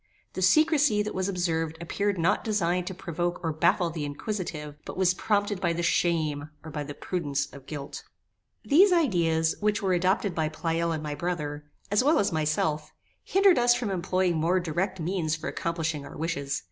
The 0.33 0.41
secrecy 0.41 1.03
that 1.03 1.13
was 1.13 1.29
observed 1.29 1.77
appeared 1.79 2.17
not 2.17 2.43
designed 2.43 2.87
to 2.87 2.95
provoke 2.95 3.39
or 3.43 3.53
baffle 3.53 3.91
the 3.91 4.03
inquisitive, 4.03 4.73
but 4.83 4.97
was 4.97 5.13
prompted 5.13 5.61
by 5.61 5.73
the 5.73 5.83
shame, 5.83 6.49
or 6.63 6.71
by 6.71 6.83
the 6.85 6.95
prudence 6.95 7.45
of 7.53 7.67
guilt. 7.67 8.03
These 8.65 8.91
ideas, 8.91 9.53
which 9.59 9.83
were 9.83 9.93
adopted 9.93 10.33
by 10.33 10.49
Pleyel 10.49 10.91
and 10.91 11.03
my 11.03 11.13
brother, 11.13 11.65
as 11.91 12.03
well 12.03 12.17
as 12.17 12.31
myself, 12.31 12.91
hindered 13.23 13.59
us 13.59 13.75
from 13.75 13.91
employing 13.91 14.37
more 14.37 14.59
direct 14.59 14.99
means 14.99 15.35
for 15.35 15.47
accomplishing 15.47 16.03
our 16.03 16.17
wishes. 16.17 16.59